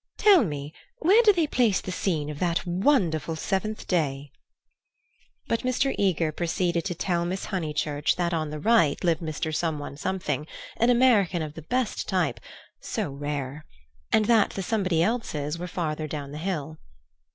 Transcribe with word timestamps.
"Tell 0.17 0.43
me, 0.43 0.73
where 0.97 1.21
do 1.21 1.31
they 1.31 1.45
place 1.45 1.79
the 1.79 1.91
scene 1.91 2.31
of 2.31 2.39
that 2.39 2.65
wonderful 2.65 3.35
seventh 3.35 3.85
day?" 3.85 4.31
But 5.47 5.59
Mr. 5.59 5.93
Eager 5.95 6.31
proceeded 6.31 6.85
to 6.85 6.95
tell 6.95 7.23
Miss 7.23 7.45
Honeychurch 7.45 8.15
that 8.15 8.33
on 8.33 8.49
the 8.49 8.57
right 8.57 8.97
lived 9.03 9.21
Mr. 9.21 9.53
Someone 9.53 9.95
Something, 9.97 10.47
an 10.77 10.89
American 10.89 11.43
of 11.43 11.53
the 11.53 11.61
best 11.61 12.07
type—so 12.09 13.11
rare!—and 13.11 14.25
that 14.25 14.49
the 14.49 14.63
Somebody 14.63 15.01
Elses 15.03 15.59
were 15.59 15.67
farther 15.67 16.07
down 16.07 16.31
the 16.31 16.39
hill. 16.39 16.79